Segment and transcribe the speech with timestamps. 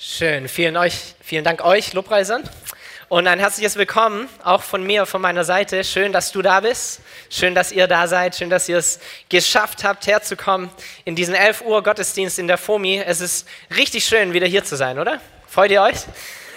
[0.00, 2.48] Schön, vielen, euch, vielen Dank euch, Lobpreisern.
[3.08, 5.82] Und ein herzliches Willkommen auch von mir, von meiner Seite.
[5.82, 7.00] Schön, dass du da bist.
[7.30, 8.36] Schön, dass ihr da seid.
[8.36, 10.70] Schön, dass ihr es geschafft habt, herzukommen
[11.04, 13.02] in diesen 11 Uhr Gottesdienst in der FOMI.
[13.04, 15.20] Es ist richtig schön, wieder hier zu sein, oder?
[15.48, 15.96] Freut ihr euch?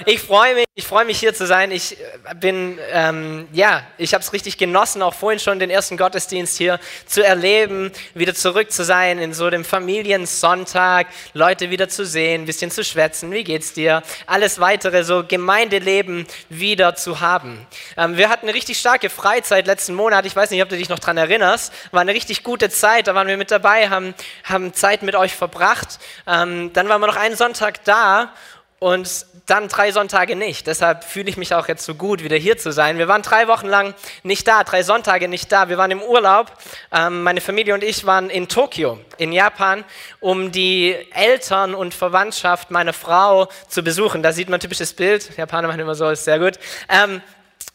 [0.06, 1.72] Ich freue mich, ich freue mich hier zu sein.
[1.72, 5.96] Ich äh, bin, ähm, ja, ich habe es richtig genossen, auch vorhin schon den ersten
[5.96, 12.06] Gottesdienst hier zu erleben, wieder zurück zu sein in so dem Familiensonntag, Leute wieder zu
[12.06, 13.32] sehen, ein bisschen zu schwätzen.
[13.32, 14.02] Wie geht's dir?
[14.26, 17.68] Alles weitere, so Gemeindeleben wieder zu haben.
[17.98, 20.26] Ähm, wir hatten eine richtig starke Freizeit letzten Monat.
[20.26, 21.72] Ich weiß nicht, ob du dich noch dran erinnerst.
[21.92, 23.08] War eine richtig gute Zeit.
[23.08, 26.00] Da waren wir mit dabei, haben, haben Zeit mit euch verbracht.
[26.26, 28.34] Ähm, dann waren wir noch einen Sonntag da
[28.81, 30.66] und dann drei Sonntage nicht.
[30.66, 32.98] Deshalb fühle ich mich auch jetzt so gut, wieder hier zu sein.
[32.98, 35.70] Wir waren drei Wochen lang nicht da, drei Sonntage nicht da.
[35.70, 36.52] Wir waren im Urlaub.
[36.91, 39.84] Ähm, meine Familie und ich waren in Tokio, in Japan,
[40.20, 44.23] um die Eltern und Verwandtschaft meiner Frau zu besuchen.
[44.23, 45.38] Da sieht man ein typisches Bild.
[45.38, 46.58] Japaner machen immer so, ist sehr gut.
[46.89, 47.22] Ähm,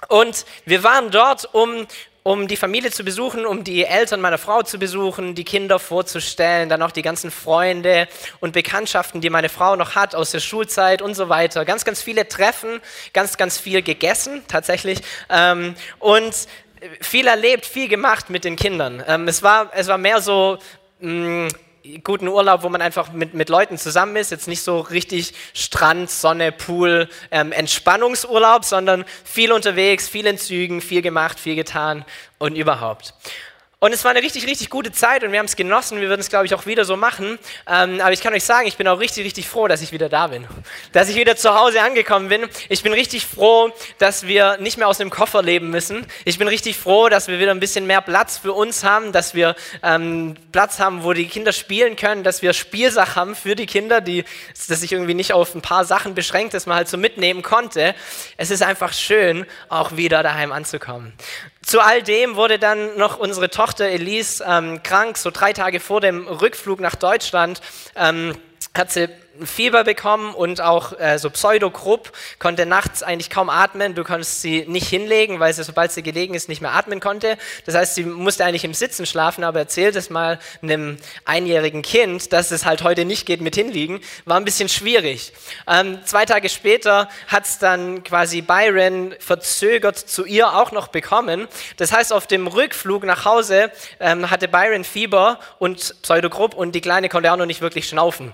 [0.08, 1.86] und wir waren dort, um
[2.26, 6.68] um die Familie zu besuchen, um die Eltern meiner Frau zu besuchen, die Kinder vorzustellen,
[6.68, 8.08] dann auch die ganzen Freunde
[8.40, 11.64] und Bekanntschaften, die meine Frau noch hat aus der Schulzeit und so weiter.
[11.64, 12.80] Ganz, ganz viele Treffen,
[13.12, 16.34] ganz, ganz viel gegessen tatsächlich ähm, und
[17.00, 19.04] viel erlebt, viel gemacht mit den Kindern.
[19.06, 20.58] Ähm, es, war, es war mehr so...
[20.98, 21.48] Mh, mm,
[22.04, 24.30] guten Urlaub, wo man einfach mit, mit Leuten zusammen ist.
[24.30, 30.80] Jetzt nicht so richtig Strand, Sonne, Pool, ähm, Entspannungsurlaub, sondern viel unterwegs, viel in Zügen,
[30.80, 32.04] viel gemacht, viel getan
[32.38, 33.14] und überhaupt.
[33.86, 36.00] Und es war eine richtig, richtig gute Zeit und wir haben es genossen.
[36.00, 37.38] Wir würden es, glaube ich, auch wieder so machen.
[37.68, 40.08] Ähm, aber ich kann euch sagen, ich bin auch richtig, richtig froh, dass ich wieder
[40.08, 40.44] da bin.
[40.90, 42.48] Dass ich wieder zu Hause angekommen bin.
[42.68, 46.04] Ich bin richtig froh, dass wir nicht mehr aus einem Koffer leben müssen.
[46.24, 49.36] Ich bin richtig froh, dass wir wieder ein bisschen mehr Platz für uns haben, dass
[49.36, 53.66] wir ähm, Platz haben, wo die Kinder spielen können, dass wir Spielsach haben für die
[53.66, 54.24] Kinder, die,
[54.66, 57.94] dass sich irgendwie nicht auf ein paar Sachen beschränkt, dass man halt so mitnehmen konnte.
[58.36, 61.12] Es ist einfach schön, auch wieder daheim anzukommen.
[61.66, 66.00] Zu all dem wurde dann noch unsere Tochter Elise ähm, krank, so drei Tage vor
[66.00, 67.60] dem Rückflug nach Deutschland.
[67.94, 68.34] Ähm,
[68.76, 69.08] hat sie
[69.44, 73.94] Fieber bekommen und auch äh, so pseudogrupp, konnte nachts eigentlich kaum atmen.
[73.94, 77.36] Du konntest sie nicht hinlegen, weil sie, sobald sie gelegen ist, nicht mehr atmen konnte.
[77.64, 82.32] Das heißt, sie musste eigentlich im Sitzen schlafen, aber erzählt es mal einem einjährigen Kind,
[82.32, 84.00] dass es halt heute nicht geht mit hinliegen.
[84.24, 85.32] War ein bisschen schwierig.
[85.66, 91.48] Ähm, zwei Tage später hat es dann quasi Byron verzögert zu ihr auch noch bekommen.
[91.76, 93.70] Das heißt, auf dem Rückflug nach Hause
[94.00, 98.32] ähm, hatte Byron Fieber und Pseudogrupp und die Kleine konnte auch noch nicht wirklich schnaufen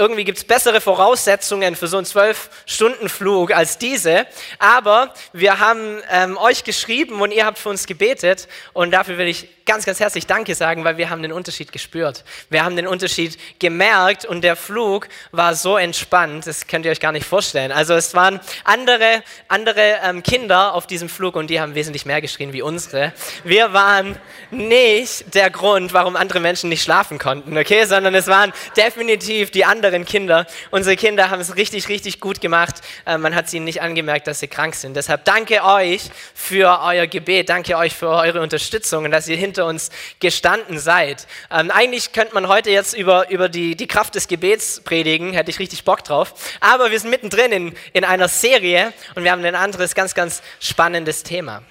[0.00, 4.26] irgendwie gibt es bessere Voraussetzungen für so einen Zwölf-Stunden-Flug als diese.
[4.58, 8.48] Aber wir haben ähm, euch geschrieben und ihr habt für uns gebetet.
[8.72, 12.24] Und dafür will ich ganz, ganz herzlich Danke sagen, weil wir haben den Unterschied gespürt.
[12.48, 16.98] Wir haben den Unterschied gemerkt und der Flug war so entspannt, das könnt ihr euch
[16.98, 17.70] gar nicht vorstellen.
[17.70, 22.20] Also es waren andere, andere ähm, Kinder auf diesem Flug und die haben wesentlich mehr
[22.20, 23.12] geschrien wie unsere.
[23.44, 24.18] Wir waren
[24.50, 29.64] nicht der Grund, warum andere Menschen nicht schlafen konnten, okay, sondern es waren definitiv die
[29.64, 30.46] anderen Kinder.
[30.70, 32.76] Unsere Kinder haben es richtig, richtig gut gemacht.
[33.06, 34.96] Äh, man hat sie nicht angemerkt, dass sie krank sind.
[34.96, 39.60] Deshalb danke euch für euer Gebet, danke euch für eure Unterstützung und dass ihr hinter
[39.60, 39.90] hinter uns
[40.20, 41.26] gestanden seid.
[41.50, 45.50] Ähm, eigentlich könnte man heute jetzt über, über die, die Kraft des Gebets predigen, hätte
[45.50, 46.34] ich richtig Bock drauf.
[46.60, 50.42] Aber wir sind mittendrin in, in einer Serie und wir haben ein anderes ganz, ganz
[50.60, 51.62] spannendes Thema.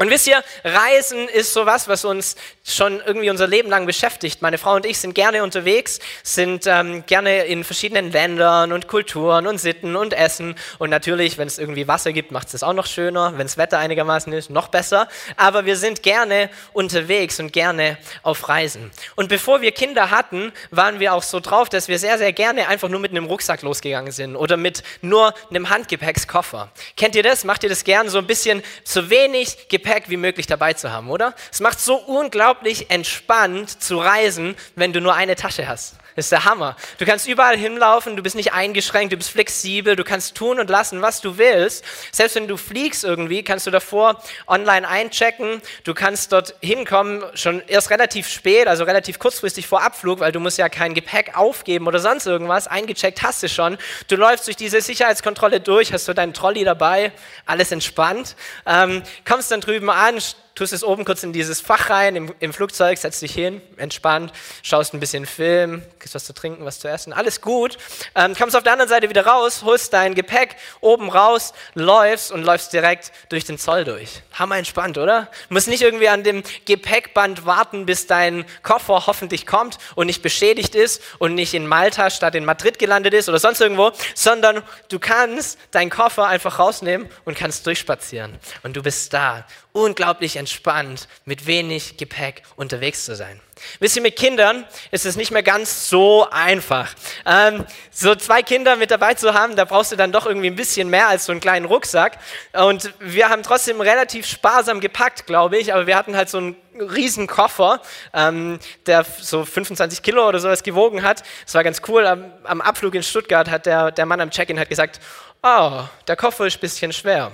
[0.00, 4.40] Und wisst ihr, Reisen ist sowas, was uns schon irgendwie unser Leben lang beschäftigt.
[4.40, 9.46] Meine Frau und ich sind gerne unterwegs, sind ähm, gerne in verschiedenen Ländern und Kulturen
[9.46, 10.54] und Sitten und Essen.
[10.78, 13.34] Und natürlich, wenn es irgendwie Wasser gibt, macht es das auch noch schöner.
[13.36, 15.06] Wenn das Wetter einigermaßen ist, noch besser.
[15.36, 18.90] Aber wir sind gerne unterwegs und gerne auf Reisen.
[19.16, 22.68] Und bevor wir Kinder hatten, waren wir auch so drauf, dass wir sehr, sehr gerne
[22.68, 26.72] einfach nur mit einem Rucksack losgegangen sind oder mit nur einem Handgepäckskoffer.
[26.96, 27.44] Kennt ihr das?
[27.44, 28.08] Macht ihr das gern?
[28.08, 31.34] So ein bisschen zu wenig Gepäck Gepäck wie möglich dabei zu haben, oder?
[31.50, 35.96] Es macht so unglaublich entspannt zu reisen, wenn du nur eine Tasche hast.
[36.16, 36.76] Das ist der Hammer.
[36.98, 40.68] Du kannst überall hinlaufen, du bist nicht eingeschränkt, du bist flexibel, du kannst tun und
[40.68, 41.84] lassen, was du willst.
[42.12, 45.62] Selbst wenn du fliegst irgendwie, kannst du davor online einchecken.
[45.84, 50.40] Du kannst dort hinkommen, schon erst relativ spät, also relativ kurzfristig vor Abflug, weil du
[50.40, 52.66] musst ja kein Gepäck aufgeben oder sonst irgendwas.
[52.66, 53.78] Eingecheckt hast du schon.
[54.08, 57.12] Du läufst durch diese Sicherheitskontrolle durch, hast du deinen Trolley dabei,
[57.46, 58.36] alles entspannt.
[58.66, 60.20] Ähm, kommst dann drüben an,
[60.54, 64.32] tust es oben kurz in dieses Fach rein im, im Flugzeug, setzt dich hin, entspannt,
[64.62, 67.78] schaust ein bisschen Film, kriegst was zu trinken, was zu essen, alles gut.
[68.14, 72.42] Ähm, kommst auf der anderen Seite wieder raus, holst dein Gepäck oben raus, läufst und
[72.42, 74.22] läufst direkt durch den Zoll durch.
[74.32, 75.28] Hammer entspannt, oder?
[75.48, 80.22] Du musst nicht irgendwie an dem Gepäckband warten, bis dein Koffer hoffentlich kommt und nicht
[80.22, 84.62] beschädigt ist und nicht in Malta statt in Madrid gelandet ist oder sonst irgendwo, sondern
[84.88, 88.38] du kannst deinen Koffer einfach rausnehmen und kannst durchspazieren.
[88.62, 93.40] Und du bist da, unglaublich entspannt, mit wenig Gepäck unterwegs zu sein.
[93.78, 96.92] Wisst ihr, mit Kindern ist es nicht mehr ganz so einfach.
[97.26, 100.56] Ähm, so zwei Kinder mit dabei zu haben, da brauchst du dann doch irgendwie ein
[100.56, 102.18] bisschen mehr als so einen kleinen Rucksack.
[102.52, 106.56] Und wir haben trotzdem relativ sparsam gepackt, glaube ich, aber wir hatten halt so einen
[106.78, 107.82] riesen Koffer,
[108.14, 111.22] ähm, der so 25 Kilo oder sowas gewogen hat.
[111.44, 112.06] Das war ganz cool.
[112.06, 115.00] Am, am Abflug in Stuttgart hat der, der Mann am Check-in gesagt,
[115.42, 117.32] oh, der Koffer ist ein bisschen schwer.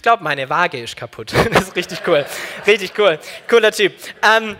[0.00, 1.30] Ich glaube, meine Waage ist kaputt.
[1.52, 2.24] Das ist richtig cool.
[2.66, 3.18] Richtig cool.
[3.50, 3.92] Cooler Typ.
[4.22, 4.56] Ähm,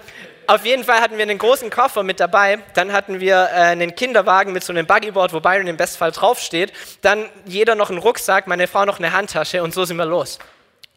[0.47, 2.59] auf jeden Fall hatten wir einen großen Koffer mit dabei.
[2.75, 6.75] Dann hatten wir äh, einen Kinderwagen mit so einem Buggyboard, wo Byron im Bestfall draufsteht.
[7.01, 10.39] Dann jeder noch einen Rucksack, meine Frau noch eine Handtasche und so sind wir los.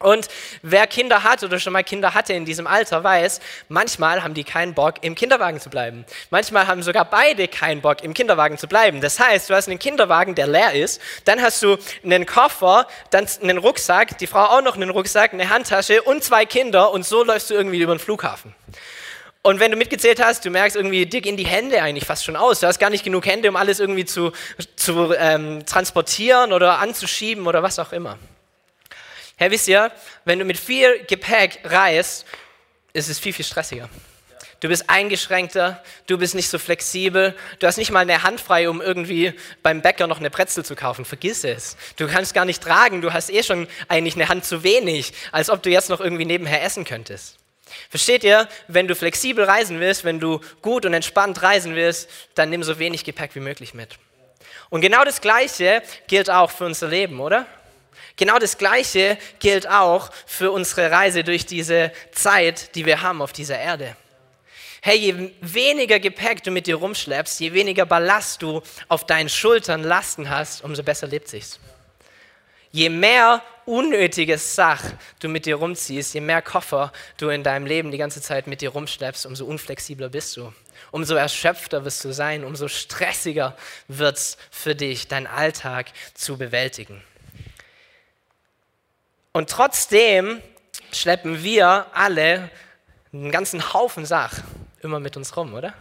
[0.00, 0.28] Und
[0.62, 4.44] wer Kinder hat oder schon mal Kinder hatte in diesem Alter, weiß, manchmal haben die
[4.44, 6.04] keinen Bock, im Kinderwagen zu bleiben.
[6.30, 9.00] Manchmal haben sogar beide keinen Bock, im Kinderwagen zu bleiben.
[9.00, 13.26] Das heißt, du hast einen Kinderwagen, der leer ist, dann hast du einen Koffer, dann
[13.40, 17.24] einen Rucksack, die Frau auch noch einen Rucksack, eine Handtasche und zwei Kinder und so
[17.24, 18.54] läufst du irgendwie über den Flughafen.
[19.42, 22.34] Und wenn du mitgezählt hast, du merkst irgendwie, dir gehen die Hände eigentlich fast schon
[22.34, 22.60] aus.
[22.60, 24.32] Du hast gar nicht genug Hände, um alles irgendwie zu,
[24.74, 28.18] zu ähm, transportieren oder anzuschieben oder was auch immer.
[29.44, 29.92] Herr, wisst ihr,
[30.24, 32.24] wenn du mit viel Gepäck reist,
[32.94, 33.90] ist es viel, viel stressiger.
[34.60, 38.70] Du bist eingeschränkter, du bist nicht so flexibel, du hast nicht mal eine Hand frei,
[38.70, 41.04] um irgendwie beim Bäcker noch eine Brezel zu kaufen.
[41.04, 41.76] Vergiss es.
[41.96, 45.50] Du kannst gar nicht tragen, du hast eh schon eigentlich eine Hand zu wenig, als
[45.50, 47.36] ob du jetzt noch irgendwie nebenher essen könntest.
[47.90, 52.48] Versteht ihr, wenn du flexibel reisen willst, wenn du gut und entspannt reisen willst, dann
[52.48, 53.98] nimm so wenig Gepäck wie möglich mit.
[54.70, 57.46] Und genau das Gleiche gilt auch für unser Leben, oder?
[58.16, 63.32] Genau das Gleiche gilt auch für unsere Reise durch diese Zeit, die wir haben auf
[63.32, 63.96] dieser Erde.
[64.82, 69.82] Hey, je weniger Gepäck du mit dir rumschleppst, je weniger Ballast du auf deinen Schultern
[69.82, 71.58] Lasten hast, umso besser lebt sich's.
[72.70, 74.82] Je mehr unnötiges Sach
[75.20, 78.60] du mit dir rumziehst, je mehr Koffer du in deinem Leben die ganze Zeit mit
[78.60, 80.52] dir rumschleppst, umso unflexibler bist du.
[80.90, 83.56] Umso erschöpfter wirst du sein, umso stressiger
[83.88, 87.02] wird es für dich, deinen Alltag zu bewältigen.
[89.36, 90.40] Und trotzdem
[90.92, 92.50] schleppen wir alle
[93.12, 94.32] einen ganzen Haufen Sach
[94.80, 95.74] immer mit uns rum, oder?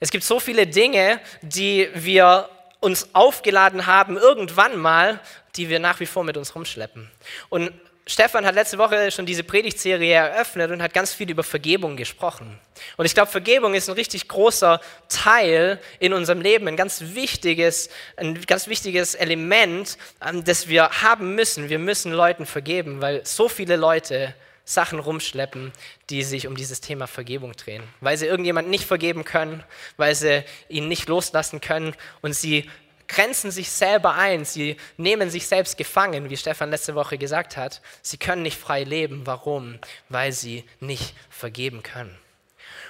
[0.00, 2.48] Es gibt so viele Dinge, die wir
[2.80, 5.20] uns aufgeladen haben, irgendwann mal,
[5.54, 7.08] die wir nach wie vor mit uns rumschleppen.
[7.50, 7.70] Und
[8.08, 12.56] Stefan hat letzte Woche schon diese Predigtserie eröffnet und hat ganz viel über Vergebung gesprochen.
[12.96, 17.90] Und ich glaube, Vergebung ist ein richtig großer Teil in unserem Leben, ein ganz wichtiges,
[18.16, 21.68] ein ganz wichtiges Element, ähm, das wir haben müssen.
[21.68, 25.72] Wir müssen Leuten vergeben, weil so viele Leute Sachen rumschleppen,
[26.08, 29.64] die sich um dieses Thema Vergebung drehen, weil sie irgendjemand nicht vergeben können,
[29.96, 32.70] weil sie ihn nicht loslassen können und sie
[33.08, 37.80] grenzen sich selber ein, sie nehmen sich selbst gefangen, wie Stefan letzte Woche gesagt hat.
[38.02, 39.22] Sie können nicht frei leben.
[39.24, 39.78] Warum?
[40.08, 42.16] Weil sie nicht vergeben können.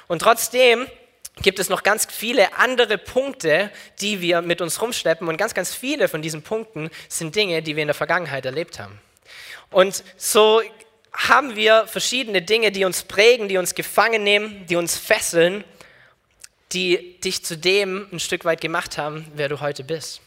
[0.09, 0.87] Und trotzdem
[1.43, 3.71] gibt es noch ganz viele andere Punkte,
[4.01, 5.29] die wir mit uns rumschleppen.
[5.29, 8.79] Und ganz, ganz viele von diesen Punkten sind Dinge, die wir in der Vergangenheit erlebt
[8.79, 8.99] haben.
[9.71, 10.63] Und so
[11.13, 15.65] haben wir verschiedene Dinge, die uns prägen, die uns gefangen nehmen, die uns fesseln
[16.73, 20.21] die dich zu dem ein Stück weit gemacht haben, wer du heute bist.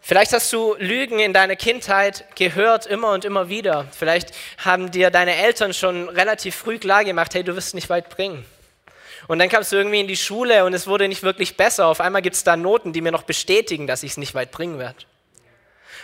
[0.00, 3.86] Vielleicht hast du Lügen in deiner Kindheit gehört, immer und immer wieder.
[3.90, 8.08] Vielleicht haben dir deine Eltern schon relativ früh klar gemacht, hey, du wirst nicht weit
[8.08, 8.44] bringen.
[9.26, 11.86] Und dann kamst du irgendwie in die Schule und es wurde nicht wirklich besser.
[11.86, 14.50] Auf einmal gibt es da Noten, die mir noch bestätigen, dass ich es nicht weit
[14.50, 14.96] bringen werde.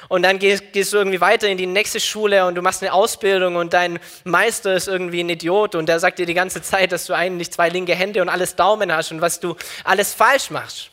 [0.08, 2.92] Und dann gehst, gehst, du irgendwie weiter in die nächste Schule und du machst eine
[2.92, 6.92] Ausbildung und dein Meister ist irgendwie ein Idiot und der sagt dir die ganze Zeit,
[6.92, 10.50] dass du eigentlich zwei linke Hände und alles Daumen hast und was du alles falsch
[10.50, 10.90] machst.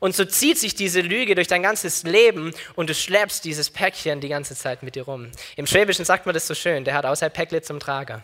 [0.00, 4.20] Und so zieht sich diese Lüge durch dein ganzes Leben und du schleppst dieses Päckchen
[4.20, 5.30] die ganze Zeit mit dir rum.
[5.56, 8.22] Im Schwäbischen sagt man das so schön, der hat auch sein Päckle zum Trager.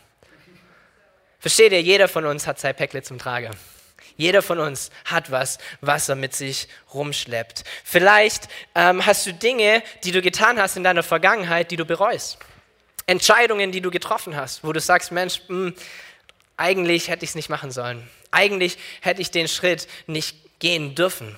[1.40, 3.50] Versteht ihr, jeder von uns hat sein Päckle zum Trager.
[4.16, 7.64] Jeder von uns hat was, was er mit sich rumschleppt.
[7.85, 12.38] Vielleicht ähm, hast du Dinge, die du getan hast in deiner Vergangenheit, die du bereust.
[13.06, 15.75] Entscheidungen, die du getroffen hast, wo du sagst, Mensch, mh, hm,
[16.56, 18.09] eigentlich hätte ich es nicht machen sollen.
[18.30, 21.37] Eigentlich hätte ich den Schritt nicht gehen dürfen.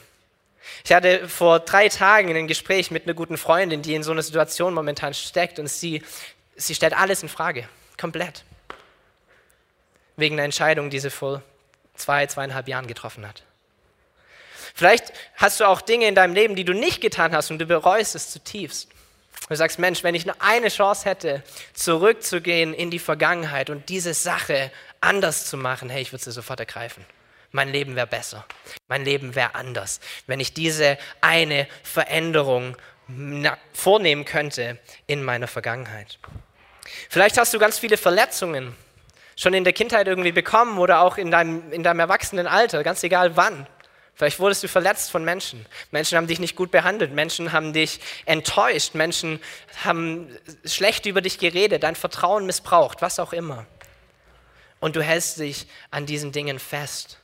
[0.85, 4.23] Ich hatte vor drei Tagen ein Gespräch mit einer guten Freundin, die in so einer
[4.23, 6.03] Situation momentan steckt und sie
[6.57, 7.69] sie stellt alles in Frage,
[7.99, 8.45] komplett.
[10.17, 11.43] Wegen einer Entscheidung, die sie vor
[11.97, 13.43] zwei, zweieinhalb Jahren getroffen hat.
[14.75, 17.67] Vielleicht hast du auch Dinge in deinem Leben, die du nicht getan hast und du
[17.67, 18.89] bereust es zutiefst.
[19.49, 24.13] Du sagst, Mensch, wenn ich nur eine Chance hätte, zurückzugehen in die Vergangenheit und diese
[24.13, 27.05] Sache anders zu machen, hey, ich würde sie sofort ergreifen.
[27.53, 28.45] Mein Leben wäre besser.
[28.89, 32.77] Mein Leben wäre anders, wenn ich diese eine Veränderung
[33.73, 36.19] vornehmen könnte in meiner Vergangenheit.
[37.09, 38.77] Vielleicht hast du ganz viele Verletzungen
[39.37, 43.37] schon in der Kindheit irgendwie bekommen oder auch in deinem, in deinem Erwachsenenalter, ganz egal
[43.37, 43.67] wann.
[44.15, 45.67] Vielleicht wurdest du verletzt von Menschen.
[45.91, 47.13] Menschen haben dich nicht gut behandelt.
[47.13, 48.95] Menschen haben dich enttäuscht.
[48.95, 49.41] Menschen
[49.85, 53.67] haben schlecht über dich geredet, dein Vertrauen missbraucht, was auch immer.
[54.81, 57.19] Und du hältst dich an diesen Dingen fest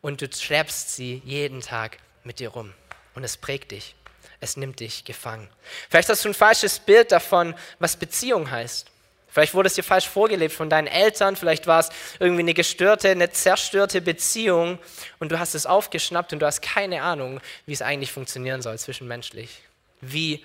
[0.00, 2.72] und du schleppst sie jeden Tag mit dir rum.
[3.14, 3.94] Und es prägt dich.
[4.40, 5.50] Es nimmt dich gefangen.
[5.90, 8.90] Vielleicht hast du ein falsches Bild davon, was Beziehung heißt.
[9.28, 13.10] Vielleicht wurde es dir falsch vorgelebt von deinen Eltern, vielleicht war es irgendwie eine gestörte,
[13.10, 14.78] eine zerstörte Beziehung
[15.18, 18.78] und du hast es aufgeschnappt und du hast keine Ahnung, wie es eigentlich funktionieren soll
[18.78, 19.62] zwischenmenschlich.
[20.00, 20.44] Wie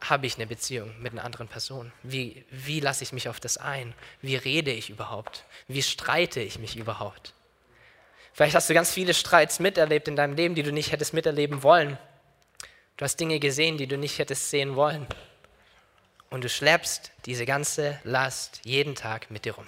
[0.00, 1.90] habe ich eine Beziehung mit einer anderen Person?
[2.02, 3.94] Wie, wie lasse ich mich auf das ein?
[4.22, 5.44] Wie rede ich überhaupt?
[5.66, 7.32] Wie streite ich mich überhaupt?
[8.32, 11.62] Vielleicht hast du ganz viele Streits miterlebt in deinem Leben, die du nicht hättest miterleben
[11.62, 11.98] wollen.
[12.96, 15.06] Du hast Dinge gesehen, die du nicht hättest sehen wollen.
[16.30, 19.66] Und du schleppst diese ganze Last jeden Tag mit dir rum.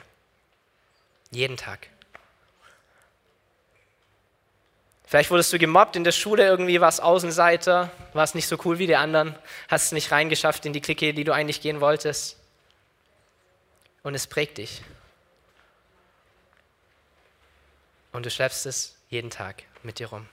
[1.31, 1.89] Jeden Tag.
[5.11, 8.87] Vielleicht wurdest du gemobbt in der Schule, irgendwie warst Außenseiter, warst nicht so cool wie
[8.87, 9.35] die anderen,
[9.69, 12.37] hast es nicht reingeschafft in die Clique, die du eigentlich gehen wolltest.
[14.05, 14.83] Und es prägt dich.
[18.13, 20.29] Und du schleppst es jeden Tag mit dir rum.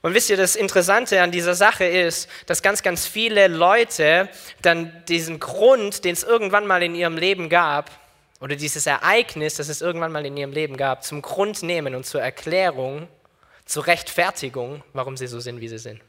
[0.00, 4.28] Und wisst ihr, das Interessante an dieser Sache ist, dass ganz, ganz viele Leute
[4.62, 7.90] dann diesen Grund, den es irgendwann mal in ihrem Leben gab,
[8.40, 12.06] oder dieses Ereignis, das es irgendwann mal in ihrem Leben gab, zum Grund nehmen und
[12.06, 13.08] zur Erklärung,
[13.64, 16.00] zur Rechtfertigung, warum sie so sind, wie sie sind.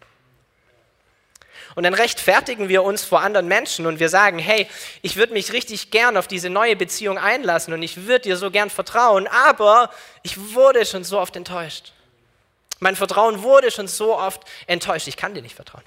[1.76, 4.68] Und dann rechtfertigen wir uns vor anderen Menschen und wir sagen, hey,
[5.02, 8.52] ich würde mich richtig gern auf diese neue Beziehung einlassen und ich würde dir so
[8.52, 9.90] gern vertrauen, aber
[10.24, 11.94] ich wurde schon so oft enttäuscht.
[12.80, 15.08] Mein Vertrauen wurde schon so oft enttäuscht.
[15.08, 15.84] Ich kann dir nicht vertrauen.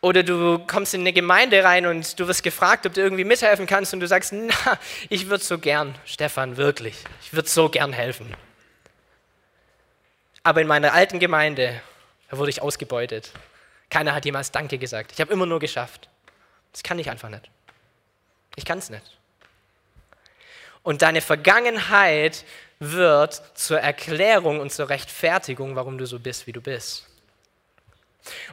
[0.00, 3.66] Oder du kommst in eine Gemeinde rein und du wirst gefragt, ob du irgendwie mithelfen
[3.66, 4.54] kannst und du sagst, na,
[5.08, 8.32] ich würde so gern, Stefan, wirklich, ich würde so gern helfen.
[10.44, 11.80] Aber in meiner alten Gemeinde,
[12.30, 13.32] da wurde ich ausgebeutet.
[13.90, 15.10] Keiner hat jemals Danke gesagt.
[15.12, 16.08] Ich habe immer nur geschafft.
[16.70, 17.50] Das kann ich einfach nicht.
[18.54, 19.18] Ich kann es nicht.
[20.84, 22.44] Und deine Vergangenheit
[22.78, 27.06] wird zur Erklärung und zur Rechtfertigung, warum du so bist, wie du bist.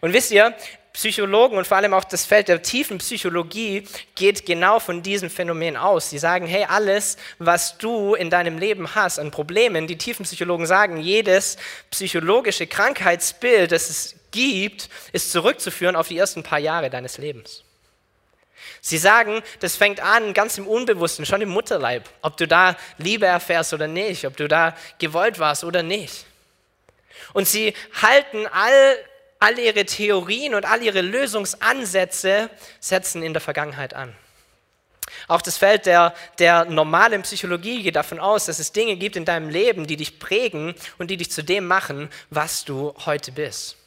[0.01, 0.55] Und wisst ihr,
[0.93, 5.75] Psychologen und vor allem auch das Feld der tiefen Psychologie geht genau von diesem Phänomen
[5.75, 6.11] aus.
[6.11, 10.67] Sie sagen, hey, alles, was du in deinem Leben hast an Problemen, die tiefen Psychologen
[10.67, 11.57] sagen, jedes
[11.89, 17.63] psychologische Krankheitsbild, das es gibt, ist zurückzuführen auf die ersten paar Jahre deines Lebens.
[18.81, 23.25] Sie sagen, das fängt an ganz im Unbewussten, schon im Mutterleib, ob du da Liebe
[23.25, 26.25] erfährst oder nicht, ob du da gewollt warst oder nicht.
[27.33, 28.97] Und sie halten all,
[29.39, 34.15] all ihre Theorien und all ihre Lösungsansätze, setzen in der Vergangenheit an.
[35.27, 39.25] Auch das Feld der, der normalen Psychologie geht davon aus, dass es Dinge gibt in
[39.25, 43.77] deinem Leben, die dich prägen und die dich zu dem machen, was du heute bist.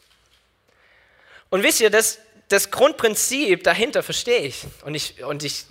[1.50, 2.18] Und wisst ihr, das,
[2.48, 5.66] das Grundprinzip dahinter verstehe ich und ich, und ich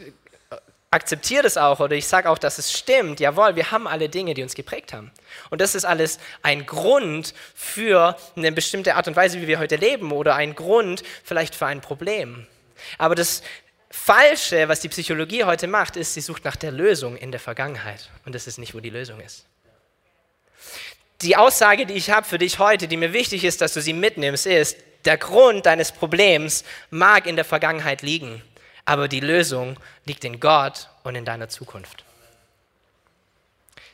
[0.96, 3.20] akzeptiere das auch oder ich sage auch, dass es stimmt.
[3.20, 5.12] Jawohl, wir haben alle Dinge, die uns geprägt haben.
[5.50, 9.76] Und das ist alles ein Grund für eine bestimmte Art und Weise, wie wir heute
[9.76, 12.48] leben oder ein Grund vielleicht für ein Problem.
[12.98, 13.42] Aber das
[13.90, 18.10] Falsche, was die Psychologie heute macht, ist, sie sucht nach der Lösung in der Vergangenheit.
[18.26, 19.46] Und das ist nicht, wo die Lösung ist.
[21.22, 23.94] Die Aussage, die ich habe für dich heute, die mir wichtig ist, dass du sie
[23.94, 28.42] mitnimmst, ist, der Grund deines Problems mag in der Vergangenheit liegen,
[28.86, 32.04] aber die Lösung liegt in Gott und in deiner Zukunft.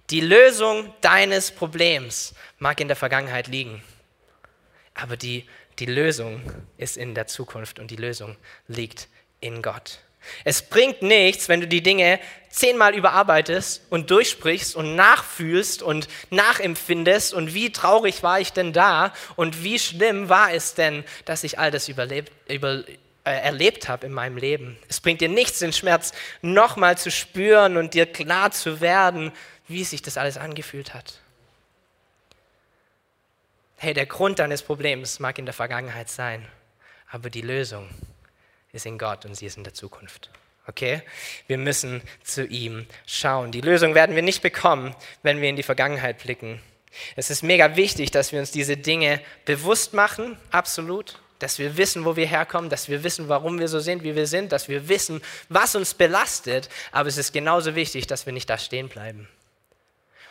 [0.09, 3.81] Die Lösung deines Problems mag in der Vergangenheit liegen,
[4.93, 5.47] aber die,
[5.79, 6.41] die Lösung
[6.77, 8.35] ist in der Zukunft und die Lösung
[8.67, 9.07] liegt
[9.39, 9.99] in Gott.
[10.43, 17.33] Es bringt nichts, wenn du die Dinge zehnmal überarbeitest und durchsprichst und nachfühlst und nachempfindest
[17.33, 21.59] und wie traurig war ich denn da und wie schlimm war es denn, dass ich
[21.59, 22.83] all das überlebt, über,
[23.23, 24.77] äh, erlebt habe in meinem Leben.
[24.89, 26.11] Es bringt dir nichts, den Schmerz
[26.41, 29.31] nochmal zu spüren und dir klar zu werden,
[29.67, 31.19] wie sich das alles angefühlt hat.
[33.77, 36.45] Hey, der Grund deines Problems mag in der Vergangenheit sein,
[37.09, 37.89] aber die Lösung
[38.73, 40.29] ist in Gott und sie ist in der Zukunft.
[40.67, 41.01] Okay?
[41.47, 43.51] Wir müssen zu ihm schauen.
[43.51, 46.61] Die Lösung werden wir nicht bekommen, wenn wir in die Vergangenheit blicken.
[47.15, 51.19] Es ist mega wichtig, dass wir uns diese Dinge bewusst machen, absolut.
[51.39, 54.27] Dass wir wissen, wo wir herkommen, dass wir wissen, warum wir so sind, wie wir
[54.27, 56.69] sind, dass wir wissen, was uns belastet.
[56.91, 59.27] Aber es ist genauso wichtig, dass wir nicht da stehen bleiben,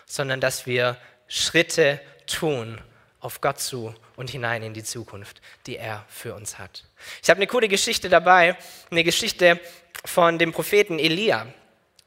[0.07, 2.81] sondern dass wir Schritte tun
[3.21, 6.85] auf Gott zu und hinein in die Zukunft, die er für uns hat.
[7.23, 8.57] Ich habe eine coole Geschichte dabei,
[8.91, 9.61] eine Geschichte
[10.05, 11.47] von dem Propheten Elia.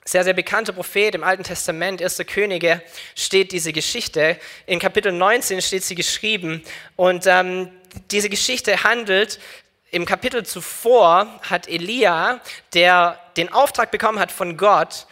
[0.06, 2.82] Sehr, sehr bekannter Prophet im Alten Testament, Erster Könige,
[3.16, 4.38] steht diese Geschichte.
[4.66, 6.62] In Kapitel 19 steht sie geschrieben.
[6.98, 7.72] Und ähm,
[8.12, 9.40] diese Geschichte handelt,
[9.92, 12.42] im Kapitel zuvor hat Elia,
[12.74, 15.06] der den Auftrag bekommen hat von Gott,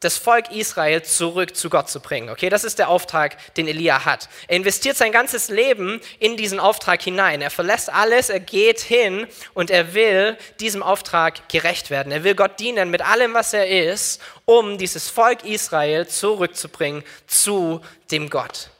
[0.00, 2.28] das Volk Israel zurück zu Gott zu bringen.
[2.28, 4.28] Okay, das ist der Auftrag, den Elia hat.
[4.46, 7.40] Er investiert sein ganzes Leben in diesen Auftrag hinein.
[7.40, 12.12] Er verlässt alles, er geht hin und er will diesem Auftrag gerecht werden.
[12.12, 17.80] Er will Gott dienen mit allem, was er ist, um dieses Volk Israel zurückzubringen zu
[18.10, 18.70] dem Gott.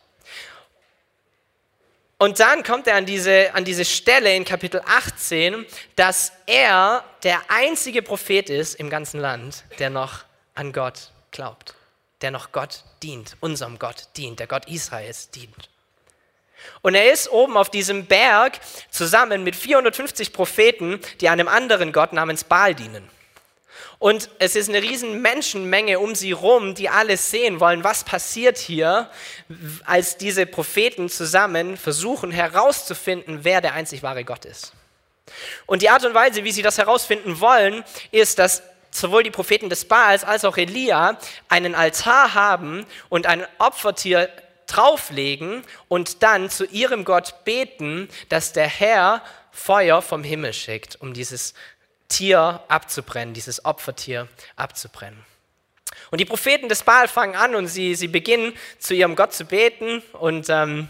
[2.19, 7.43] Und dann kommt er an diese, an diese Stelle in Kapitel 18, dass er der
[7.49, 10.25] einzige Prophet ist im ganzen Land, der noch
[10.57, 11.75] an Gott glaubt,
[12.21, 15.71] der noch Gott dient, unserem Gott dient, der Gott Israels dient.
[16.83, 18.59] Und er ist oben auf diesem Berg
[18.91, 23.09] zusammen mit 450 Propheten, die einem anderen Gott namens Baal dienen.
[23.99, 28.59] Und es ist eine riesen Menschenmenge um sie rum, die alles sehen wollen, was passiert
[28.59, 29.11] hier,
[29.85, 34.73] als diese Propheten zusammen versuchen herauszufinden, wer der einzig wahre Gott ist.
[35.65, 38.63] Und die Art und Weise, wie sie das herausfinden wollen, ist, dass
[39.01, 44.31] sowohl die Propheten des Baals als auch Elia einen Altar haben und ein Opfertier
[44.67, 49.23] drauflegen und dann zu ihrem Gott beten, dass der Herr
[49.53, 51.55] Feuer vom Himmel schickt, um dieses
[52.09, 55.25] Tier abzubrennen, dieses Opfertier abzubrennen.
[56.11, 59.45] Und die Propheten des Baal fangen an und sie, sie beginnen zu ihrem Gott zu
[59.45, 60.89] beten und ähm,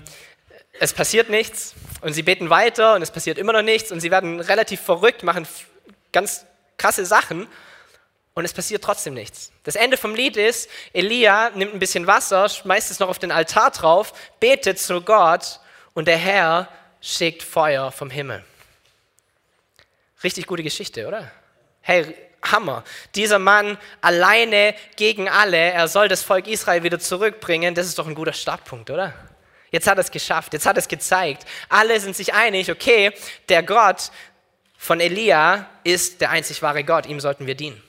[0.78, 1.75] es passiert nichts.
[2.02, 5.22] Und sie beten weiter und es passiert immer noch nichts und sie werden relativ verrückt,
[5.22, 5.46] machen
[6.12, 6.44] ganz
[6.76, 7.46] krasse Sachen
[8.36, 9.50] und es passiert trotzdem nichts.
[9.64, 13.32] Das Ende vom Lied ist, Elia nimmt ein bisschen Wasser, schmeißt es noch auf den
[13.32, 15.58] Altar drauf, betet zu Gott
[15.94, 16.68] und der Herr
[17.00, 18.44] schickt Feuer vom Himmel.
[20.22, 21.32] Richtig gute Geschichte, oder?
[21.80, 22.84] Hey, Hammer.
[23.14, 28.06] Dieser Mann alleine gegen alle, er soll das Volk Israel wieder zurückbringen, das ist doch
[28.06, 29.14] ein guter Startpunkt, oder?
[29.70, 31.46] Jetzt hat er es geschafft, jetzt hat er es gezeigt.
[31.70, 33.12] Alle sind sich einig, okay,
[33.49, 34.10] der Gott
[34.76, 37.82] von Elia ist der einzig wahre Gott, ihm sollten wir dienen.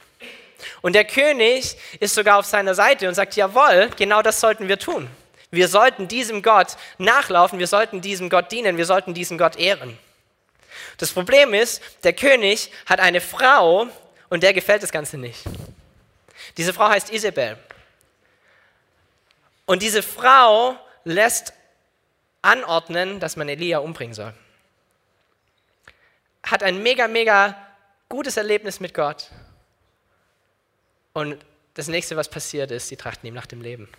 [0.81, 4.79] Und der König ist sogar auf seiner Seite und sagt, jawohl, genau das sollten wir
[4.79, 5.09] tun.
[5.51, 9.97] Wir sollten diesem Gott nachlaufen, wir sollten diesem Gott dienen, wir sollten diesen Gott ehren.
[10.97, 13.87] Das Problem ist, der König hat eine Frau
[14.29, 15.39] und der gefällt das Ganze nicht.
[16.57, 17.57] Diese Frau heißt Isabel.
[19.65, 21.53] Und diese Frau lässt
[22.41, 24.33] anordnen, dass man Elia umbringen soll.
[26.43, 27.55] Hat ein mega, mega
[28.09, 29.29] gutes Erlebnis mit Gott
[31.17, 31.35] und
[31.73, 33.89] das nächste, was passiert ist, sie trachten ihm nach dem Leben.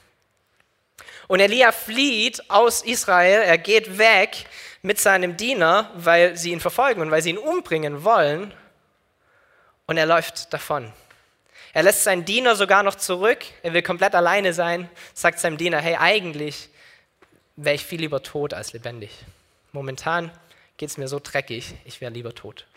[1.26, 4.46] Und Elia flieht aus Israel, er geht weg
[4.82, 8.54] mit seinem Diener, weil sie ihn verfolgen und weil sie ihn umbringen wollen.
[9.86, 10.92] Und er läuft davon.
[11.72, 13.44] Er lässt seinen Diener sogar noch zurück.
[13.64, 16.68] Er will komplett alleine sein, sagt seinem Diener, hey, eigentlich
[17.56, 19.10] wäre ich viel lieber tot als lebendig.
[19.72, 20.30] Momentan
[20.76, 22.67] geht es mir so dreckig, ich wäre lieber tot.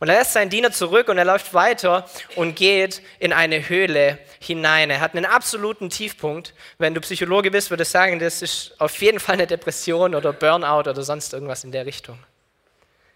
[0.00, 4.18] Und er lässt seinen Diener zurück und er läuft weiter und geht in eine Höhle
[4.38, 4.90] hinein.
[4.90, 6.54] Er hat einen absoluten Tiefpunkt.
[6.78, 10.32] Wenn du Psychologe bist, würde ich sagen, das ist auf jeden Fall eine Depression oder
[10.32, 12.18] Burnout oder sonst irgendwas in der Richtung.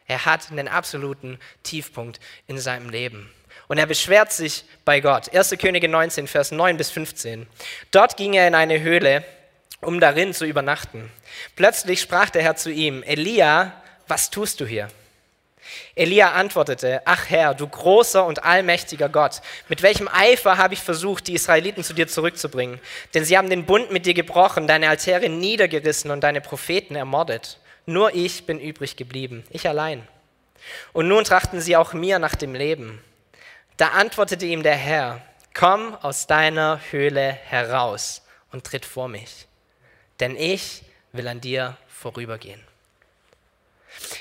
[0.08, 2.18] Er hat einen absoluten Tiefpunkt
[2.48, 3.30] in seinem Leben.
[3.68, 5.32] Und er beschwert sich bei Gott.
[5.34, 5.56] 1.
[5.58, 7.46] Könige 19, Vers 9 bis 15.
[7.92, 9.24] Dort ging er in eine Höhle,
[9.80, 11.10] um darin zu übernachten.
[11.54, 13.72] Plötzlich sprach der Herr zu ihm, Elia,
[14.08, 14.88] was tust du hier?
[15.94, 21.26] Elia antwortete, ach Herr, du großer und allmächtiger Gott, mit welchem Eifer habe ich versucht,
[21.26, 22.80] die Israeliten zu dir zurückzubringen?
[23.14, 27.58] Denn sie haben den Bund mit dir gebrochen, deine Altäre niedergerissen und deine Propheten ermordet.
[27.86, 30.06] Nur ich bin übrig geblieben, ich allein.
[30.92, 33.02] Und nun trachten sie auch mir nach dem Leben.
[33.76, 35.20] Da antwortete ihm der Herr,
[35.54, 39.46] komm aus deiner Höhle heraus und tritt vor mich,
[40.20, 40.82] denn ich
[41.12, 42.62] will an dir vorübergehen.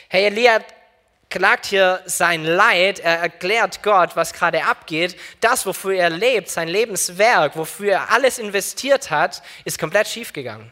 [0.09, 0.59] Hey, Elia
[1.31, 5.17] klagt hier sein Leid, er erklärt Gott, was gerade abgeht.
[5.39, 10.71] Das, wofür er lebt, sein Lebenswerk, wofür er alles investiert hat, ist komplett schiefgegangen.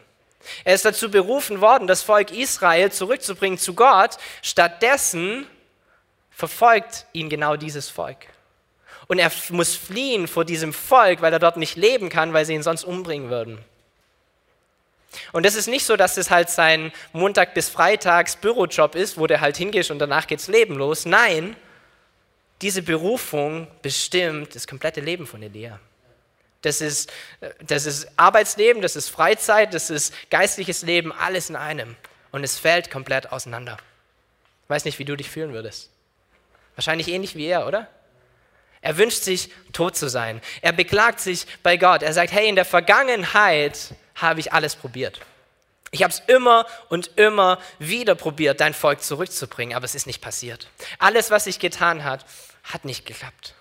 [0.64, 4.16] Er ist dazu berufen worden, das Volk Israel zurückzubringen zu Gott.
[4.42, 5.46] Stattdessen
[6.30, 8.26] verfolgt ihn genau dieses Volk.
[9.08, 12.54] Und er muss fliehen vor diesem Volk, weil er dort nicht leben kann, weil sie
[12.54, 13.58] ihn sonst umbringen würden.
[15.32, 19.26] Und es ist nicht so, dass es halt sein Montag bis Freitags Bürojob ist, wo
[19.26, 21.04] der halt hingeht und danach geht's Leben los.
[21.04, 21.56] Nein,
[22.62, 25.80] diese Berufung bestimmt das komplette Leben von Elia.
[26.62, 27.10] Das ist,
[27.60, 31.96] das ist Arbeitsleben, das ist Freizeit, das ist geistliches Leben, alles in einem.
[32.32, 33.78] Und es fällt komplett auseinander.
[34.64, 35.90] Ich weiß nicht, wie du dich fühlen würdest.
[36.76, 37.88] Wahrscheinlich ähnlich wie er, oder?
[38.82, 40.40] Er wünscht sich, tot zu sein.
[40.62, 42.02] Er beklagt sich bei Gott.
[42.02, 45.20] Er sagt, hey, in der Vergangenheit habe ich alles probiert.
[45.90, 50.20] Ich habe es immer und immer wieder probiert, dein Volk zurückzubringen, aber es ist nicht
[50.20, 50.68] passiert.
[50.98, 52.22] Alles, was ich getan habe,
[52.62, 53.54] hat nicht geklappt.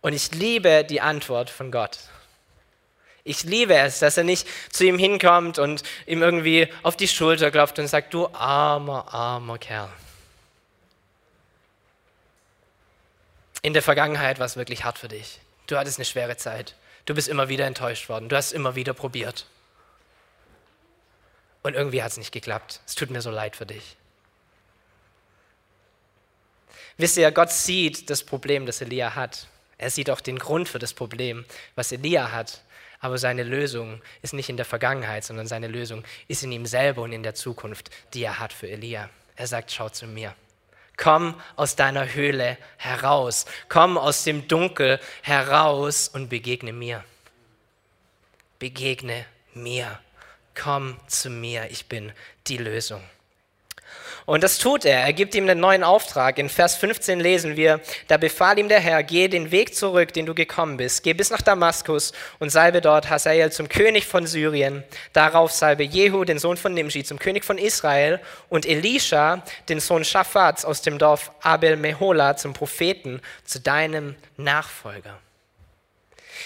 [0.00, 1.98] Und ich liebe die Antwort von Gott.
[3.24, 7.50] Ich liebe es, dass er nicht zu ihm hinkommt und ihm irgendwie auf die Schulter
[7.50, 9.90] klopft und sagt, du armer, armer Kerl.
[13.60, 15.40] In der Vergangenheit war es wirklich hart für dich.
[15.66, 16.74] Du hattest eine schwere Zeit.
[17.08, 18.28] Du bist immer wieder enttäuscht worden.
[18.28, 19.46] Du hast immer wieder probiert.
[21.62, 22.82] Und irgendwie hat es nicht geklappt.
[22.86, 23.96] Es tut mir so leid für dich.
[26.98, 29.46] Wisst ihr, Gott sieht das Problem, das Elia hat.
[29.78, 32.60] Er sieht auch den Grund für das Problem, was Elia hat.
[33.00, 37.00] Aber seine Lösung ist nicht in der Vergangenheit, sondern seine Lösung ist in ihm selber
[37.00, 39.08] und in der Zukunft, die er hat für Elia.
[39.34, 40.34] Er sagt, schau zu mir.
[40.98, 43.46] Komm aus deiner Höhle heraus.
[43.68, 47.04] Komm aus dem Dunkel heraus und begegne mir.
[48.58, 50.00] Begegne mir.
[50.60, 51.70] Komm zu mir.
[51.70, 52.12] Ich bin
[52.48, 53.02] die Lösung.
[54.28, 55.04] Und das tut er.
[55.04, 56.36] Er gibt ihm einen neuen Auftrag.
[56.36, 60.26] In Vers 15 lesen wir, da befahl ihm der Herr, geh den Weg zurück, den
[60.26, 61.02] du gekommen bist.
[61.02, 64.84] Geh bis nach Damaskus und salbe dort Hazael zum König von Syrien.
[65.14, 70.04] Darauf salbe Jehu, den Sohn von Nimshi, zum König von Israel und Elisha, den Sohn
[70.04, 75.18] Schaffats aus dem Dorf Abel Mehola, zum Propheten, zu deinem Nachfolger.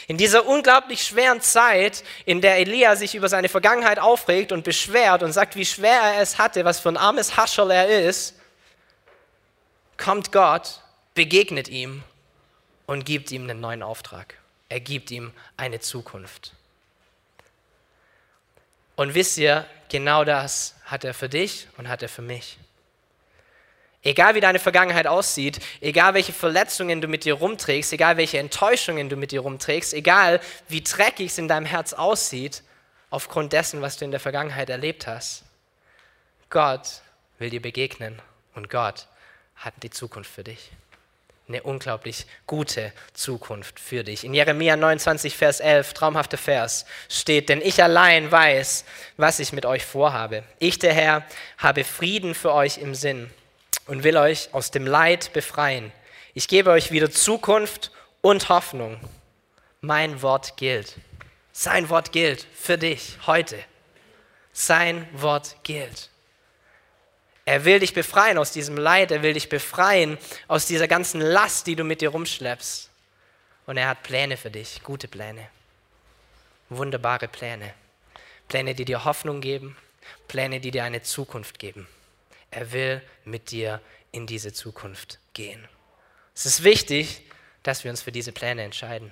[0.06, 5.22] In dieser unglaublich schweren Zeit, in der Elia sich über seine Vergangenheit aufregt und beschwert
[5.22, 8.34] und sagt, wie schwer er es hatte, was für ein armes Hascherl er ist,
[9.96, 10.80] kommt Gott,
[11.14, 12.02] begegnet ihm
[12.86, 14.34] und gibt ihm einen neuen Auftrag.
[14.68, 16.52] Er gibt ihm eine Zukunft.
[18.96, 22.58] Und wisst ihr, genau das hat er für dich und hat er für mich.
[24.04, 29.08] Egal wie deine Vergangenheit aussieht, egal welche Verletzungen du mit dir rumträgst, egal welche Enttäuschungen
[29.08, 32.64] du mit dir rumträgst, egal wie dreckig es in deinem Herz aussieht,
[33.10, 35.44] aufgrund dessen, was du in der Vergangenheit erlebt hast,
[36.50, 37.00] Gott
[37.38, 38.20] will dir begegnen
[38.54, 39.06] und Gott
[39.54, 40.72] hat die Zukunft für dich.
[41.46, 44.24] Eine unglaublich gute Zukunft für dich.
[44.24, 48.84] In Jeremia 29, Vers 11, traumhafter Vers, steht, denn ich allein weiß,
[49.16, 50.42] was ich mit euch vorhabe.
[50.58, 51.24] Ich, der Herr,
[51.58, 53.30] habe Frieden für euch im Sinn
[53.86, 55.92] und will euch aus dem Leid befreien.
[56.34, 57.90] Ich gebe euch wieder Zukunft
[58.20, 58.98] und Hoffnung.
[59.80, 60.96] Mein Wort gilt.
[61.52, 63.58] Sein Wort gilt für dich heute.
[64.52, 66.08] Sein Wort gilt.
[67.44, 70.16] Er will dich befreien aus diesem Leid, er will dich befreien
[70.46, 72.90] aus dieser ganzen Last, die du mit dir rumschleppst.
[73.66, 75.48] Und er hat Pläne für dich, gute Pläne,
[76.68, 77.74] wunderbare Pläne.
[78.48, 79.76] Pläne, die dir Hoffnung geben,
[80.28, 81.86] Pläne, die dir eine Zukunft geben.
[82.52, 83.80] Er will mit dir
[84.12, 85.66] in diese Zukunft gehen.
[86.34, 87.22] Es ist wichtig,
[87.62, 89.10] dass wir uns für diese Pläne entscheiden.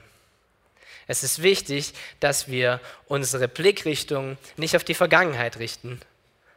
[1.07, 6.01] Es ist wichtig, dass wir unsere Blickrichtung nicht auf die Vergangenheit richten,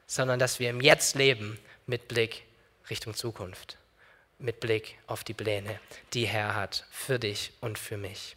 [0.05, 2.43] sondern dass wir im Jetzt leben mit Blick
[2.89, 3.77] Richtung Zukunft,
[4.37, 5.79] mit Blick auf die Pläne,
[6.13, 8.35] die Herr hat für dich und für mich.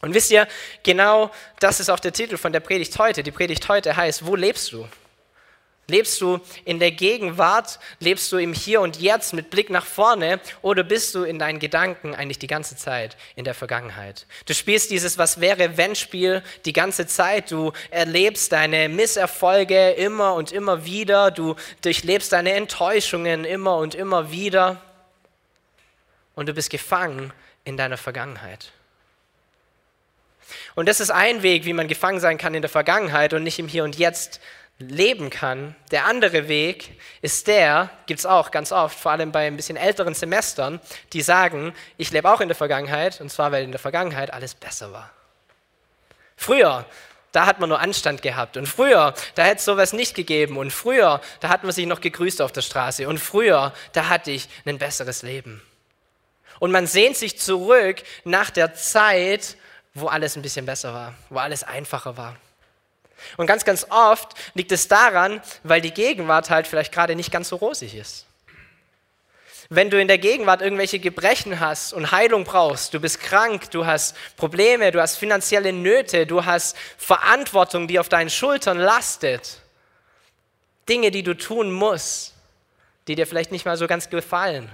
[0.00, 0.48] Und wisst ihr,
[0.82, 3.22] genau das ist auch der Titel von der Predigt heute.
[3.22, 4.88] Die Predigt heute heißt, wo lebst du?
[5.90, 7.80] Lebst du in der Gegenwart?
[7.98, 10.38] Lebst du im Hier und Jetzt mit Blick nach vorne?
[10.60, 14.26] Oder bist du in deinen Gedanken eigentlich die ganze Zeit in der Vergangenheit?
[14.44, 17.50] Du spielst dieses Was wäre, wenn Spiel die ganze Zeit.
[17.50, 21.30] Du erlebst deine Misserfolge immer und immer wieder.
[21.30, 24.82] Du durchlebst deine Enttäuschungen immer und immer wieder.
[26.34, 27.32] Und du bist gefangen
[27.64, 28.72] in deiner Vergangenheit.
[30.74, 33.58] Und das ist ein Weg, wie man gefangen sein kann in der Vergangenheit und nicht
[33.58, 34.40] im Hier und Jetzt
[34.78, 35.74] leben kann.
[35.90, 39.76] Der andere Weg ist der, gibt es auch ganz oft, vor allem bei ein bisschen
[39.76, 40.80] älteren Semestern,
[41.12, 44.54] die sagen, ich lebe auch in der Vergangenheit, und zwar, weil in der Vergangenheit alles
[44.54, 45.10] besser war.
[46.36, 46.86] Früher,
[47.32, 48.56] da hat man nur Anstand gehabt.
[48.56, 50.56] Und früher, da hätte es sowas nicht gegeben.
[50.56, 53.08] Und früher, da hat man sich noch gegrüßt auf der Straße.
[53.08, 55.60] Und früher, da hatte ich ein besseres Leben.
[56.60, 59.56] Und man sehnt sich zurück nach der Zeit,
[59.94, 62.36] wo alles ein bisschen besser war, wo alles einfacher war.
[63.36, 67.48] Und ganz, ganz oft liegt es daran, weil die Gegenwart halt vielleicht gerade nicht ganz
[67.48, 68.26] so rosig ist.
[69.70, 73.84] Wenn du in der Gegenwart irgendwelche Gebrechen hast und Heilung brauchst, du bist krank, du
[73.84, 79.60] hast Probleme, du hast finanzielle Nöte, du hast Verantwortung, die auf deinen Schultern lastet,
[80.88, 82.34] Dinge, die du tun musst,
[83.08, 84.70] die dir vielleicht nicht mal so ganz gefallen,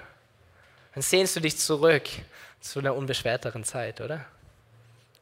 [0.95, 2.05] dann sehnst du dich zurück
[2.61, 4.25] zu einer unbeschwerteren Zeit, oder?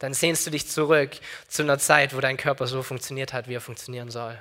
[0.02, 1.12] Dann sehnst du dich zurück
[1.46, 4.36] zu einer Zeit, wo dein Körper so funktioniert hat, wie er funktionieren soll.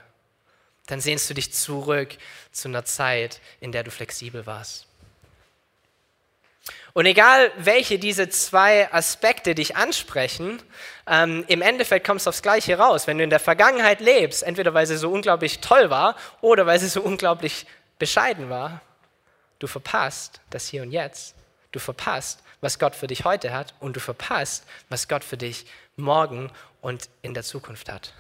[0.88, 2.18] Dann sehnst du dich zurück
[2.52, 4.88] zu einer Zeit, in der du flexibel warst.
[6.94, 10.64] Und egal, welche diese zwei Aspekte dich ansprechen,
[11.06, 13.06] ähm, im Endeffekt kommst du aufs Gleiche raus.
[13.06, 16.80] Wenn du in der Vergangenheit lebst, entweder weil sie so unglaublich toll war oder weil
[16.80, 17.68] sie so unglaublich
[18.00, 18.82] bescheiden war,
[19.60, 21.36] du verpasst das Hier und Jetzt.
[21.72, 25.66] Du verpasst, was Gott für dich heute hat und du verpasst, was Gott für dich
[25.96, 28.14] morgen und in der Zukunft hat.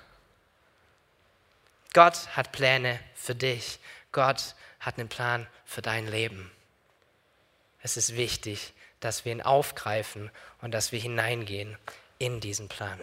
[1.94, 3.80] Gott hat Pläne für dich.
[4.12, 6.52] Gott hat einen Plan für dein Leben.
[7.84, 11.78] Es ist wichtig, dass wir ihn aufgreifen und dass wir hineingehen
[12.18, 13.00] in diesen Plan.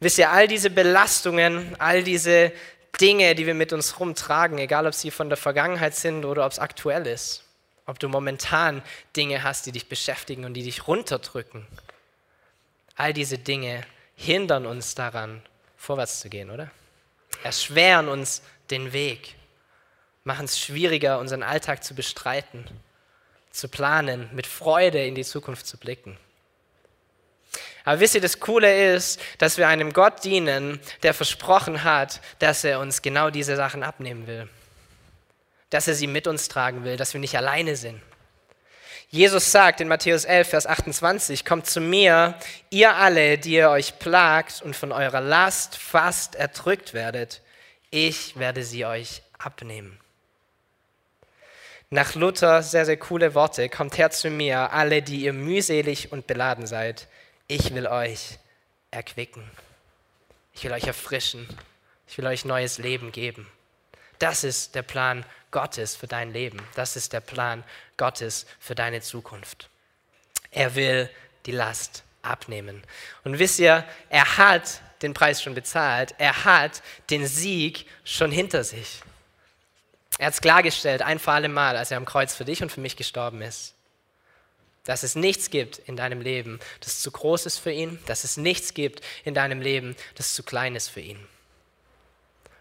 [0.00, 2.52] Wisst ihr, all diese Belastungen, all diese
[3.00, 6.52] Dinge, die wir mit uns rumtragen, egal ob sie von der Vergangenheit sind oder ob
[6.52, 7.44] es aktuell ist,
[7.86, 8.82] ob du momentan
[9.16, 11.66] Dinge hast, die dich beschäftigen und die dich runterdrücken,
[12.94, 15.42] all diese Dinge hindern uns daran,
[15.76, 16.70] vorwärts zu gehen, oder?
[17.42, 19.34] Erschweren uns den Weg
[20.24, 22.64] machen es schwieriger, unseren Alltag zu bestreiten,
[23.50, 26.16] zu planen, mit Freude in die Zukunft zu blicken.
[27.84, 32.62] Aber wisst ihr, das Coole ist, dass wir einem Gott dienen, der versprochen hat, dass
[32.62, 34.48] er uns genau diese Sachen abnehmen will.
[35.72, 37.98] Dass er sie mit uns tragen will, dass wir nicht alleine sind.
[39.08, 42.34] Jesus sagt in Matthäus 11, Vers 28, Kommt zu mir,
[42.68, 47.40] ihr alle, die ihr euch plagt und von eurer Last fast erdrückt werdet,
[47.90, 49.98] ich werde sie euch abnehmen.
[51.88, 53.70] Nach Luther sehr, sehr coole Worte.
[53.70, 57.08] Kommt her zu mir, alle, die ihr mühselig und beladen seid.
[57.48, 58.38] Ich will euch
[58.90, 59.50] erquicken.
[60.52, 61.48] Ich will euch erfrischen.
[62.06, 63.50] Ich will euch neues Leben geben.
[64.18, 66.60] Das ist der Plan Gottes für dein Leben.
[66.74, 67.62] Das ist der Plan
[67.96, 69.70] Gottes für deine Zukunft.
[70.50, 71.08] Er will
[71.46, 72.82] die Last abnehmen.
[73.24, 76.14] Und wisst ihr, er hat den Preis schon bezahlt.
[76.18, 79.02] Er hat den Sieg schon hinter sich.
[80.18, 82.70] Er hat es klargestellt, ein für alle Mal, als er am Kreuz für dich und
[82.70, 83.74] für mich gestorben ist.
[84.84, 88.36] Dass es nichts gibt in deinem Leben, das zu groß ist für ihn, dass es
[88.36, 91.26] nichts gibt in deinem Leben, das zu klein ist für ihn.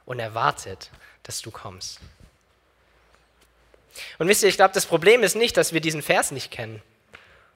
[0.06, 0.92] Und er wartet,
[1.24, 2.00] dass du kommst.
[4.20, 6.82] Und wisst ihr, ich glaube, das Problem ist nicht, dass wir diesen Vers nicht kennen.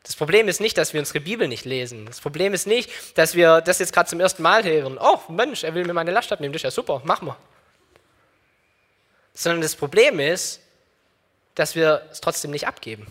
[0.03, 2.05] Das Problem ist nicht, dass wir unsere Bibel nicht lesen.
[2.05, 4.99] Das Problem ist nicht, dass wir das jetzt gerade zum ersten Mal hören.
[5.01, 6.53] Oh, Mensch, er will mir meine Last abnehmen.
[6.53, 7.37] Das ist ja super, machen wir
[9.35, 10.61] sondern das Problem ist,
[11.53, 13.05] dass wir es trotzdem nicht abgeben.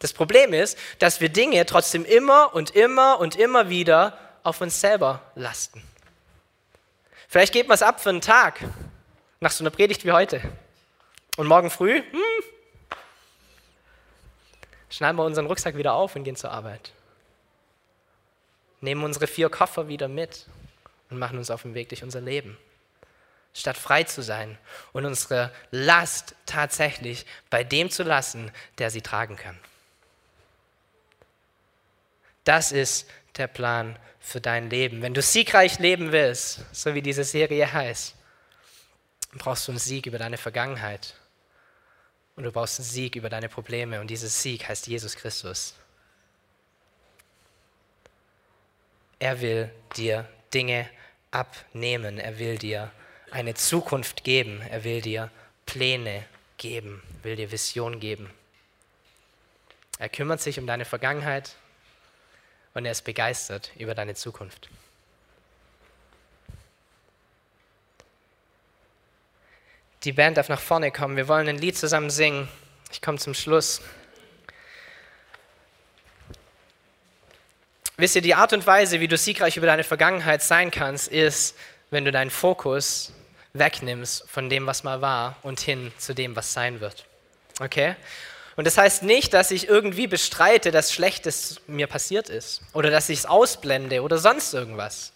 [0.00, 4.80] Das Problem ist, dass wir Dinge trotzdem immer und immer und immer wieder auf uns
[4.80, 5.82] selber lasten.
[7.28, 8.60] Vielleicht geben wir es ab für einen Tag,
[9.40, 10.40] nach so einer Predigt wie heute.
[11.40, 12.44] Und morgen früh, hm,
[14.90, 16.92] schneiden wir unseren Rucksack wieder auf und gehen zur Arbeit.
[18.82, 20.44] Nehmen unsere vier Koffer wieder mit
[21.08, 22.58] und machen uns auf den Weg durch unser Leben
[23.54, 24.58] statt frei zu sein
[24.92, 29.58] und unsere Last tatsächlich bei dem zu lassen, der sie tragen kann.
[32.44, 35.00] Das ist der Plan für dein Leben.
[35.00, 38.14] Wenn du siegreich leben willst, so wie diese Serie heißt,
[39.38, 41.14] brauchst du einen Sieg über deine Vergangenheit.
[42.36, 44.00] Und du brauchst einen Sieg über deine Probleme.
[44.00, 45.74] Und dieser Sieg heißt Jesus Christus.
[49.18, 50.88] Er will dir Dinge
[51.30, 52.18] abnehmen.
[52.18, 52.90] Er will dir
[53.30, 54.62] eine Zukunft geben.
[54.62, 55.30] Er will dir
[55.66, 56.24] Pläne
[56.56, 58.30] geben, will dir Vision geben.
[59.98, 61.56] Er kümmert sich um deine Vergangenheit
[62.74, 64.68] und er ist begeistert über deine Zukunft.
[70.04, 71.16] Die Band darf nach vorne kommen.
[71.16, 72.48] Wir wollen ein Lied zusammen singen.
[72.90, 73.82] Ich komme zum Schluss.
[77.98, 81.54] Wisst ihr, die Art und Weise, wie du siegreich über deine Vergangenheit sein kannst, ist,
[81.90, 83.12] wenn du deinen Fokus
[83.52, 87.04] wegnimmst von dem, was mal war und hin zu dem, was sein wird.
[87.60, 87.94] Okay?
[88.56, 93.10] Und das heißt nicht, dass ich irgendwie bestreite, dass Schlechtes mir passiert ist oder dass
[93.10, 95.12] ich es ausblende oder sonst irgendwas,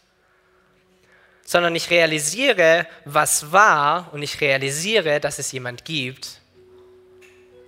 [1.44, 6.40] sondern ich realisiere, was war und ich realisiere, dass es jemand gibt,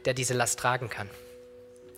[0.04, 1.10] der diese Last tragen kann.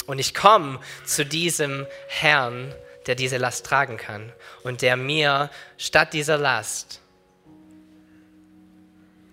[0.07, 2.75] Und ich komme zu diesem Herrn,
[3.07, 4.33] der diese Last tragen kann
[4.65, 7.01] und der mir statt dieser Last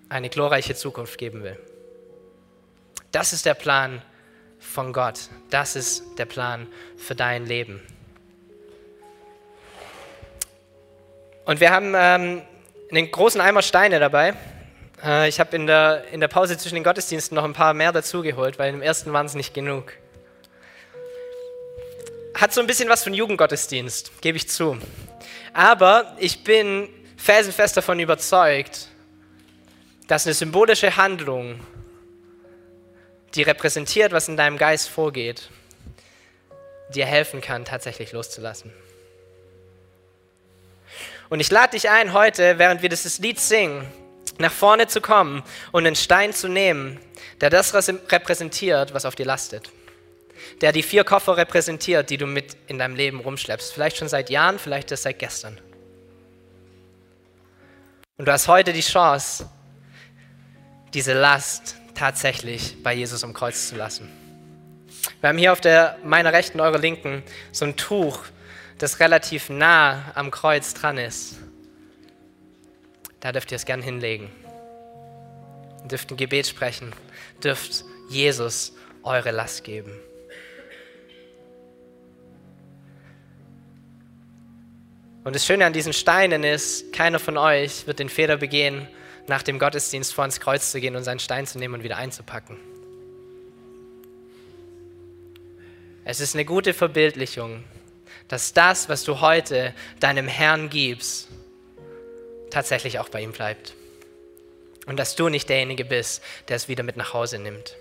[0.10, 1.60] eine glorreiche Zukunft geben will.
[3.12, 4.02] Das ist der Plan
[4.60, 5.30] von Gott.
[5.50, 7.82] Das ist der Plan für dein Leben.
[11.46, 12.42] Und wir haben ähm,
[12.92, 14.34] einen großen Eimer Steine dabei.
[15.04, 17.92] Äh, ich habe in der, in der Pause zwischen den Gottesdiensten noch ein paar mehr
[17.92, 19.94] dazugeholt, weil im ersten waren es nicht genug.
[22.34, 24.78] Hat so ein bisschen was von Jugendgottesdienst, gebe ich zu.
[25.54, 28.88] Aber ich bin felsenfest davon überzeugt,
[30.08, 31.60] dass eine symbolische Handlung,
[33.36, 35.50] die repräsentiert, was in deinem Geist vorgeht,
[36.94, 38.74] dir helfen kann, tatsächlich loszulassen.
[41.30, 43.86] Und ich lade dich ein, heute, während wir dieses Lied singen,
[44.38, 47.00] nach vorne zu kommen und einen Stein zu nehmen,
[47.42, 49.72] der das repräsentiert, was auf dir lastet.
[50.62, 53.74] Der die vier Koffer repräsentiert, die du mit in deinem Leben rumschleppst.
[53.74, 55.60] Vielleicht schon seit Jahren, vielleicht erst seit gestern.
[58.18, 59.50] Und du hast heute die Chance,
[60.94, 64.10] diese Last tatsächlich bei Jesus am Kreuz zu lassen.
[65.20, 68.20] Wir haben hier auf der, meiner rechten, eurer linken, so ein Tuch,
[68.78, 71.38] das relativ nah am Kreuz dran ist.
[73.20, 74.30] Da dürft ihr es gern hinlegen.
[75.84, 76.94] Ihr dürft ein Gebet sprechen,
[77.44, 79.92] dürft Jesus eure Last geben.
[85.24, 88.88] Und das Schöne an diesen Steinen ist, keiner von euch wird den Fehler begehen,
[89.28, 91.98] nach dem Gottesdienst vor ans Kreuz zu gehen und seinen Stein zu nehmen und wieder
[91.98, 92.60] einzupacken.
[96.04, 97.64] Es ist eine gute Verbildlichung,
[98.28, 101.28] dass das, was du heute deinem Herrn gibst,
[102.50, 103.74] tatsächlich auch bei ihm bleibt.
[104.86, 107.76] Und dass du nicht derjenige bist, der es wieder mit nach Hause nimmt.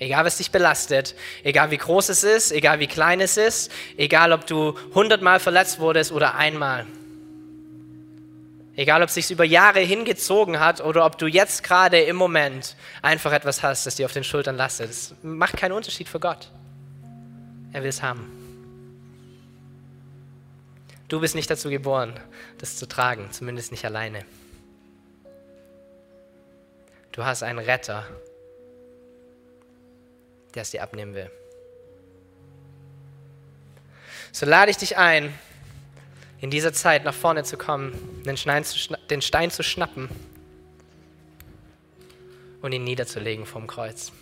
[0.00, 4.32] Egal, was dich belastet, egal wie groß es ist, egal wie klein es ist, egal
[4.32, 6.86] ob du hundertmal verletzt wurdest oder einmal.
[8.78, 12.76] Egal, ob es sich über Jahre hingezogen hat oder ob du jetzt gerade im Moment
[13.02, 14.90] einfach etwas hast, das dir auf den Schultern lastet.
[14.90, 16.48] Es macht keinen Unterschied für Gott.
[17.72, 18.30] Er will es haben.
[21.08, 22.20] Du bist nicht dazu geboren,
[22.58, 24.24] das zu tragen, zumindest nicht alleine.
[27.10, 28.06] Du hast einen Retter,
[30.54, 31.32] der es dir abnehmen will.
[34.30, 35.36] So lade ich dich ein,
[36.40, 38.78] in dieser Zeit nach vorne zu kommen, den Stein zu,
[39.10, 40.08] den Stein zu schnappen
[42.62, 44.12] und ihn niederzulegen vom Kreuz.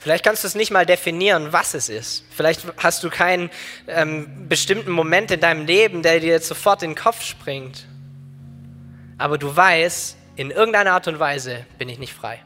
[0.00, 2.24] Vielleicht kannst du es nicht mal definieren, was es ist.
[2.30, 3.50] Vielleicht hast du keinen
[3.86, 7.86] ähm, bestimmten Moment in deinem Leben, der dir sofort in den Kopf springt.
[9.16, 12.40] Aber du weißt, in irgendeiner Art und Weise bin ich nicht frei.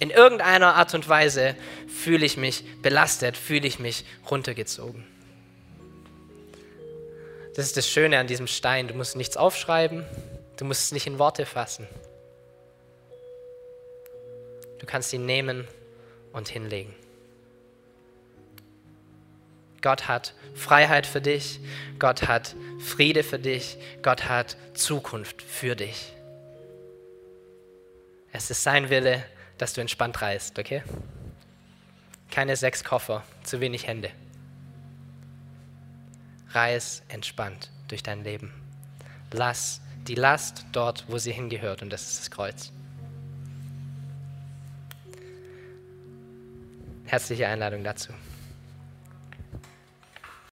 [0.00, 1.56] In irgendeiner Art und Weise
[1.88, 5.06] fühle ich mich belastet, fühle ich mich runtergezogen.
[7.58, 8.86] Das ist das Schöne an diesem Stein.
[8.86, 10.04] Du musst nichts aufschreiben,
[10.58, 11.88] du musst es nicht in Worte fassen.
[14.78, 15.66] Du kannst ihn nehmen
[16.32, 16.94] und hinlegen.
[19.82, 21.58] Gott hat Freiheit für dich,
[21.98, 26.12] Gott hat Friede für dich, Gott hat Zukunft für dich.
[28.30, 29.24] Es ist sein Wille,
[29.56, 30.84] dass du entspannt reist, okay?
[32.30, 34.12] Keine sechs Koffer, zu wenig Hände.
[36.50, 38.52] Reis entspannt durch dein Leben.
[39.32, 42.72] Lass die Last dort, wo sie hingehört, und das ist das Kreuz.
[47.04, 48.12] Herzliche Einladung dazu.